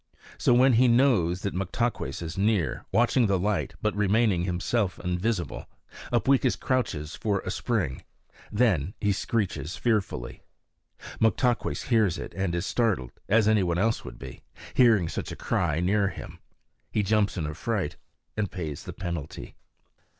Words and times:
So 0.39 0.55
when 0.55 0.73
he 0.73 0.87
knows 0.87 1.41
that 1.43 1.53
Moktaques 1.53 2.23
is 2.23 2.35
near, 2.35 2.85
watching 2.91 3.27
the 3.27 3.37
light, 3.37 3.75
but 3.83 3.95
remaining 3.95 4.45
himself 4.45 4.97
invisible, 4.97 5.67
Upweekis 6.11 6.55
crouches 6.59 7.13
for 7.15 7.41
a 7.41 7.51
spring; 7.51 8.01
then 8.51 8.95
he 8.99 9.11
screeches 9.11 9.77
fearfully. 9.77 10.41
Moktaques 11.19 11.83
hears 11.89 12.17
it 12.17 12.33
and 12.35 12.55
is 12.55 12.65
startled, 12.65 13.11
as 13.29 13.47
anybody 13.47 13.79
else 13.81 14.03
would 14.03 14.17
be, 14.17 14.41
hearing 14.73 15.07
such 15.07 15.31
a 15.31 15.35
cry 15.35 15.79
near 15.81 16.07
him. 16.07 16.39
He 16.91 17.03
jumps 17.03 17.37
in 17.37 17.45
a 17.45 17.53
fright 17.53 17.95
and 18.35 18.49
pays 18.49 18.85
the 18.85 18.93
penalty. 18.93 19.55